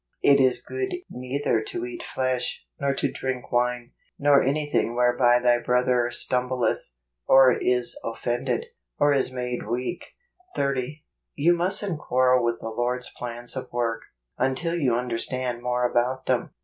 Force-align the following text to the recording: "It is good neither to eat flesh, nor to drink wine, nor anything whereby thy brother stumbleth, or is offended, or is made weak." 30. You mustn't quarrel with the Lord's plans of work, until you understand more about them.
"It 0.31 0.39
is 0.39 0.63
good 0.65 0.95
neither 1.11 1.61
to 1.61 1.85
eat 1.85 2.01
flesh, 2.01 2.65
nor 2.79 2.95
to 2.95 3.11
drink 3.11 3.51
wine, 3.51 3.91
nor 4.17 4.41
anything 4.41 4.95
whereby 4.95 5.37
thy 5.39 5.59
brother 5.59 6.09
stumbleth, 6.09 6.89
or 7.27 7.53
is 7.55 7.95
offended, 8.03 8.65
or 8.97 9.13
is 9.13 9.31
made 9.31 9.67
weak." 9.67 10.03
30. 10.55 11.03
You 11.35 11.53
mustn't 11.55 11.99
quarrel 11.99 12.43
with 12.43 12.61
the 12.61 12.69
Lord's 12.69 13.11
plans 13.15 13.55
of 13.55 13.71
work, 13.71 14.01
until 14.39 14.73
you 14.75 14.95
understand 14.95 15.61
more 15.61 15.87
about 15.87 16.25
them. 16.25 16.49